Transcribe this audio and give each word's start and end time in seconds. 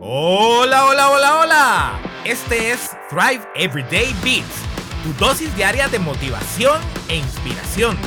Hola, 0.00 0.86
hola, 0.86 1.10
hola, 1.10 1.40
hola. 1.40 2.00
Este 2.24 2.70
es 2.70 2.90
Thrive 3.10 3.40
Everyday 3.56 4.14
Beats, 4.22 4.62
tu 5.02 5.12
dosis 5.14 5.52
diaria 5.56 5.88
de 5.88 5.98
motivación 5.98 6.80
e 7.08 7.16
inspiración. 7.16 7.98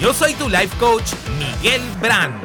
Yo 0.00 0.14
soy 0.14 0.34
tu 0.34 0.48
life 0.48 0.70
coach, 0.78 1.12
Miguel 1.40 1.82
Brand. 2.00 2.40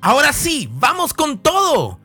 Ahora 0.00 0.32
sí, 0.32 0.70
vamos 0.72 1.12
con 1.12 1.38
todo. 1.38 2.00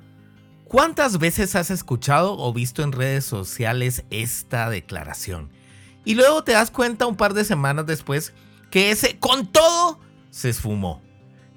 ¿Cuántas 0.66 1.20
veces 1.20 1.56
has 1.56 1.72
escuchado 1.72 2.38
o 2.38 2.52
visto 2.52 2.84
en 2.84 2.92
redes 2.92 3.24
sociales 3.24 4.04
esta 4.10 4.70
declaración? 4.70 5.54
Y 6.04 6.16
luego 6.16 6.44
te 6.44 6.52
das 6.52 6.70
cuenta 6.70 7.06
un 7.06 7.16
par 7.16 7.34
de 7.34 7.46
semanas 7.46 7.86
después 7.86 8.34
que 8.72 8.92
ese 8.92 9.20
con 9.20 9.48
todo 9.48 10.02
se 10.32 10.50
esfumó. 10.50 11.02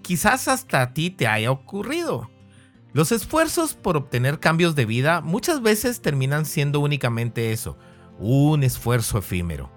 Quizás 0.03 0.47
hasta 0.47 0.83
a 0.83 0.95
ti 0.95 1.11
te 1.11 1.27
haya 1.27 1.51
ocurrido. 1.51 2.31
Los 2.93 3.13
esfuerzos 3.13 3.75
por 3.75 3.97
obtener 3.97 4.41
cambios 4.41 4.75
de 4.75 4.87
vida 4.87 5.21
muchas 5.21 5.61
veces 5.61 6.01
terminan 6.01 6.47
siendo 6.47 6.81
únicamente 6.81 7.53
eso, 7.53 7.77
un 8.19 8.65
esfuerzo 8.65 9.19
efímero. 9.19 9.71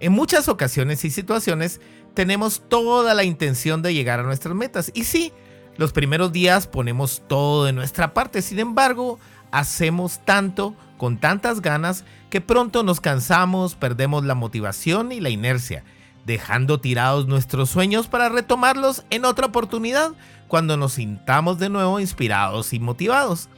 En 0.00 0.12
muchas 0.12 0.48
ocasiones 0.48 1.04
y 1.04 1.10
situaciones 1.10 1.80
tenemos 2.14 2.62
toda 2.68 3.14
la 3.14 3.22
intención 3.22 3.82
de 3.82 3.94
llegar 3.94 4.18
a 4.18 4.24
nuestras 4.24 4.54
metas. 4.54 4.90
Y 4.94 5.04
sí, 5.04 5.32
los 5.76 5.92
primeros 5.92 6.32
días 6.32 6.66
ponemos 6.66 7.22
todo 7.28 7.64
de 7.64 7.72
nuestra 7.72 8.14
parte, 8.14 8.42
sin 8.42 8.58
embargo, 8.58 9.20
hacemos 9.52 10.24
tanto, 10.24 10.74
con 10.98 11.18
tantas 11.18 11.60
ganas, 11.60 12.04
que 12.30 12.40
pronto 12.40 12.82
nos 12.82 13.00
cansamos, 13.00 13.76
perdemos 13.76 14.24
la 14.24 14.34
motivación 14.34 15.12
y 15.12 15.20
la 15.20 15.30
inercia 15.30 15.84
dejando 16.30 16.80
tirados 16.80 17.26
nuestros 17.26 17.70
sueños 17.70 18.06
para 18.06 18.28
retomarlos 18.28 19.04
en 19.10 19.24
otra 19.24 19.46
oportunidad 19.46 20.12
cuando 20.46 20.76
nos 20.76 20.92
sintamos 20.92 21.58
de 21.58 21.68
nuevo 21.68 21.98
inspirados 21.98 22.72
y 22.72 22.78
motivados. 22.78 23.48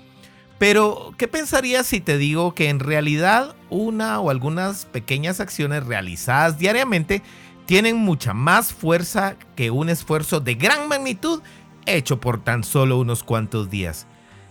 Pero, 0.58 1.12
¿qué 1.18 1.28
pensarías 1.28 1.86
si 1.86 2.00
te 2.00 2.16
digo 2.16 2.54
que 2.54 2.70
en 2.70 2.80
realidad 2.80 3.54
una 3.68 4.18
o 4.20 4.30
algunas 4.30 4.86
pequeñas 4.86 5.38
acciones 5.38 5.84
realizadas 5.84 6.56
diariamente 6.56 7.20
tienen 7.66 7.96
mucha 7.98 8.32
más 8.32 8.72
fuerza 8.72 9.36
que 9.54 9.70
un 9.70 9.90
esfuerzo 9.90 10.40
de 10.40 10.54
gran 10.54 10.88
magnitud 10.88 11.42
hecho 11.84 12.20
por 12.20 12.42
tan 12.42 12.64
solo 12.64 12.98
unos 12.98 13.22
cuantos 13.22 13.68
días? 13.68 14.06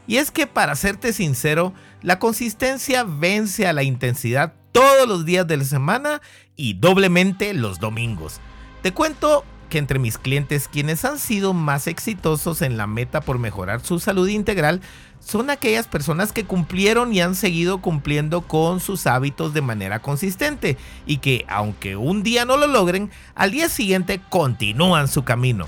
Y 0.05 0.17
es 0.17 0.29
que, 0.29 0.45
para 0.45 0.75
serte 0.75 1.11
sincero, 1.11 1.73
la 2.03 2.19
consistencia 2.19 3.03
vence 3.03 3.65
a 3.65 3.73
la 3.73 3.81
intensidad 3.81 4.53
todos 4.71 5.07
los 5.07 5.25
días 5.25 5.47
de 5.47 5.57
la 5.57 5.63
semana 5.63 6.21
y 6.55 6.73
doblemente 6.73 7.53
los 7.53 7.79
domingos. 7.79 8.39
Te 8.81 8.91
cuento 8.93 9.43
que 9.69 9.77
entre 9.77 9.99
mis 9.99 10.17
clientes 10.17 10.67
quienes 10.67 11.05
han 11.05 11.17
sido 11.17 11.53
más 11.53 11.87
exitosos 11.87 12.61
en 12.61 12.77
la 12.77 12.87
meta 12.87 13.21
por 13.21 13.39
mejorar 13.39 13.79
su 13.81 13.99
salud 13.99 14.27
integral 14.27 14.81
son 15.21 15.49
aquellas 15.49 15.87
personas 15.87 16.33
que 16.33 16.43
cumplieron 16.43 17.13
y 17.13 17.21
han 17.21 17.35
seguido 17.35 17.79
cumpliendo 17.79 18.41
con 18.41 18.79
sus 18.79 19.07
hábitos 19.07 19.53
de 19.53 19.61
manera 19.61 19.99
consistente 19.99 20.77
y 21.05 21.17
que 21.17 21.45
aunque 21.47 21.95
un 21.95 22.21
día 22.21 22.43
no 22.43 22.57
lo 22.57 22.67
logren, 22.67 23.11
al 23.33 23.51
día 23.51 23.69
siguiente 23.69 24.19
continúan 24.29 25.07
su 25.07 25.23
camino. 25.23 25.67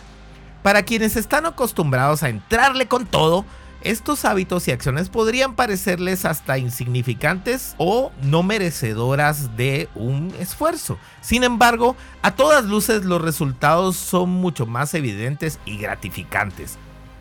Para 0.63 0.83
quienes 0.83 1.15
están 1.15 1.45
acostumbrados 1.45 2.23
a 2.23 2.29
entrarle 2.29 2.87
con 2.87 3.05
todo, 3.05 3.45
estos 3.83 4.25
hábitos 4.25 4.67
y 4.67 4.71
acciones 4.71 5.09
podrían 5.09 5.55
parecerles 5.55 6.25
hasta 6.25 6.57
insignificantes 6.57 7.75
o 7.77 8.11
no 8.21 8.43
merecedoras 8.43 9.55
de 9.57 9.89
un 9.95 10.33
esfuerzo. 10.39 10.97
Sin 11.21 11.43
embargo, 11.43 11.95
a 12.21 12.35
todas 12.35 12.65
luces 12.65 13.05
los 13.05 13.21
resultados 13.21 13.95
son 13.95 14.29
mucho 14.29 14.65
más 14.65 14.93
evidentes 14.93 15.59
y 15.65 15.77
gratificantes. 15.77 16.77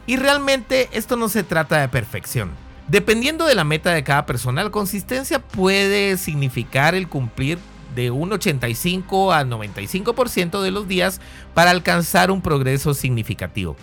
Y 0.07 0.17
realmente 0.17 0.89
esto 0.93 1.17
no 1.17 1.29
se 1.29 1.43
trata 1.43 1.81
de 1.81 1.89
perfección. 1.89 2.51
Dependiendo 2.89 3.47
de 3.47 3.55
la 3.55 3.65
meta 3.65 3.93
de 3.93 4.05
cada 4.05 4.27
persona, 4.27 4.65
la 4.65 4.71
consistencia 4.71 5.39
puede 5.39 6.17
significar 6.17 6.95
el 6.95 7.09
cumplir 7.09 7.59
de 7.95 8.11
un 8.11 8.33
85 8.33 9.33
a 9.33 9.45
95% 9.45 10.63
de 10.63 10.71
los 10.71 10.89
días 10.89 11.21
para 11.55 11.71
alcanzar 11.71 12.31
un 12.31 12.43
progreso 12.43 12.95
significativo. 12.95 13.77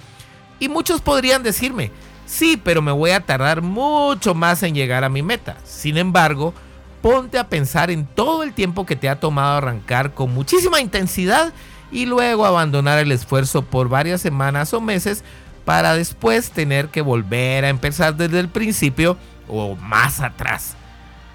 Y 0.60 0.68
muchos 0.68 1.02
podrían 1.02 1.44
decirme, 1.44 1.92
Sí, 2.30 2.62
pero 2.64 2.84
me 2.84 2.92
voy 2.92 3.10
a 3.10 3.26
tardar 3.26 3.64
mucho 3.64 4.36
más 4.36 4.62
en 4.62 4.76
llegar 4.76 5.04
a 5.04 5.10
mi 5.10 5.24
meta. 5.24 5.58
Sin 5.66 5.98
embargo, 5.98 6.54
ponte 7.02 7.40
a 7.40 7.50
pensar 7.50 7.90
en 7.90 8.06
todo 8.06 8.44
el 8.44 8.54
tiempo 8.54 8.86
que 8.86 8.96
te 8.96 9.10
ha 9.10 9.20
tomado 9.20 9.58
arrancar 9.58 10.14
con 10.14 10.32
muchísima 10.32 10.80
intensidad 10.80 11.52
y 11.92 12.06
luego 12.06 12.46
abandonar 12.46 13.00
el 13.00 13.12
esfuerzo 13.12 13.64
por 13.64 13.90
varias 13.90 14.22
semanas 14.22 14.76
o 14.76 14.80
meses 14.80 15.24
para 15.66 15.96
después 15.96 16.52
tener 16.52 16.90
que 16.90 17.02
volver 17.02 17.66
a 17.66 17.70
empezar 17.70 18.16
desde 18.16 18.40
el 18.40 18.48
principio 18.48 19.18
o 19.48 19.76
más 19.76 20.20
atrás. 20.20 20.76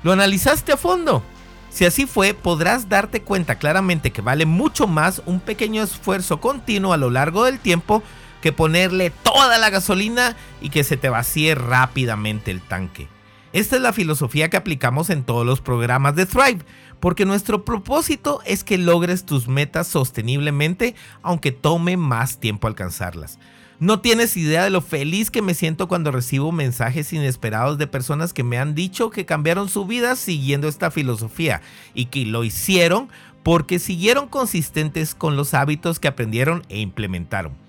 ¿Lo 0.05 0.12
analizaste 0.12 0.71
a 0.71 0.76
fondo? 0.76 1.25
Si 1.71 1.84
así 1.84 2.06
fue, 2.06 2.34
podrás 2.34 2.88
darte 2.88 3.21
cuenta 3.21 3.56
claramente 3.56 4.12
que 4.12 4.22
vale 4.22 4.47
mucho 4.47 4.87
más 4.87 5.22
un 5.26 5.41
pequeño 5.41 5.82
esfuerzo 5.82 6.41
continuo 6.41 6.93
a 6.93 6.99
lo 6.99 7.11
largo 7.11 7.44
del 7.47 7.59
tiempo 7.59 8.00
que 8.44 8.53
ponerle 8.53 9.09
toda 9.09 9.56
la 9.56 9.71
gasolina 9.71 10.37
y 10.60 10.69
que 10.69 10.84
se 10.84 10.99
te 10.99 11.09
vacíe 11.09 11.55
rápidamente 11.55 12.50
el 12.50 12.60
tanque. 12.60 13.09
Esta 13.55 13.77
es 13.77 13.81
la 13.81 13.94
filosofía 13.94 14.50
que 14.50 14.59
aplicamos 14.59 15.09
en 15.09 15.25
todos 15.25 15.47
los 15.47 15.62
programas 15.62 16.15
de 16.15 16.27
Thrive, 16.27 16.59
porque 17.00 17.25
nuestro 17.25 17.65
propósito 17.65 18.43
es 18.44 18.62
que 18.62 18.77
logres 18.77 19.25
tus 19.25 19.49
metas 19.49 19.87
sosteniblemente, 19.87 20.94
aunque 21.22 21.53
tome 21.53 21.97
más 21.97 22.38
tiempo 22.38 22.66
alcanzarlas. 22.66 23.38
No 23.78 24.00
tienes 24.00 24.37
idea 24.37 24.62
de 24.62 24.69
lo 24.69 24.82
feliz 24.82 25.31
que 25.31 25.41
me 25.41 25.55
siento 25.55 25.88
cuando 25.88 26.11
recibo 26.11 26.53
mensajes 26.53 27.15
inesperados 27.15 27.78
de 27.78 27.87
personas 27.87 28.34
que 28.34 28.44
me 28.44 28.59
han 28.59 28.75
dicho 28.75 29.09
que 29.09 29.25
cambiaron 29.25 29.71
su 29.71 29.87
vida 29.87 30.16
siguiendo 30.16 30.69
esta 30.69 30.91
filosofía 30.91 31.62
y 31.94 32.06
que 32.06 32.26
lo 32.26 32.44
hicieron 32.44 33.09
porque 33.43 33.78
siguieron 33.78 34.28
consistentes 34.28 35.15
con 35.15 35.34
los 35.34 35.55
hábitos 35.55 35.99
que 35.99 36.09
aprendieron 36.09 36.62
e 36.69 36.81
implementaron. 36.81 37.64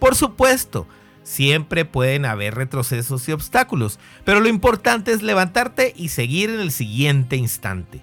Por 0.00 0.16
supuesto, 0.16 0.88
siempre 1.22 1.84
pueden 1.84 2.24
haber 2.24 2.54
retrocesos 2.54 3.28
y 3.28 3.32
obstáculos, 3.32 4.00
pero 4.24 4.40
lo 4.40 4.48
importante 4.48 5.12
es 5.12 5.22
levantarte 5.22 5.92
y 5.96 6.08
seguir 6.08 6.50
en 6.50 6.60
el 6.60 6.72
siguiente 6.72 7.36
instante. 7.36 8.02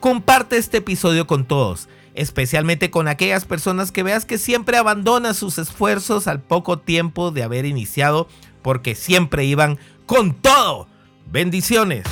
Comparte 0.00 0.56
este 0.56 0.78
episodio 0.78 1.26
con 1.26 1.44
todos, 1.44 1.88
especialmente 2.14 2.90
con 2.90 3.08
aquellas 3.08 3.44
personas 3.44 3.92
que 3.92 4.02
veas 4.02 4.24
que 4.24 4.38
siempre 4.38 4.76
abandonan 4.76 5.34
sus 5.34 5.58
esfuerzos 5.58 6.26
al 6.26 6.40
poco 6.40 6.78
tiempo 6.78 7.30
de 7.30 7.42
haber 7.42 7.66
iniciado 7.66 8.28
porque 8.62 8.94
siempre 8.94 9.44
iban 9.44 9.78
con 10.06 10.34
todo. 10.34 10.88
Bendiciones. 11.30 12.04